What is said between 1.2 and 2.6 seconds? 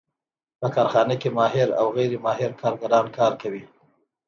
کې ماهر او غیر ماهر